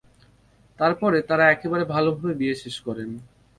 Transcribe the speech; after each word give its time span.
তার 0.79 0.93
পরে 1.01 1.19
তারা 1.29 1.45
একেবারে 1.49 1.83
ভাল 1.85 2.05
ভাবে 2.11 2.33
বিয়ে 2.39 2.55
শেষ 2.63 2.75
করেন। 2.87 3.09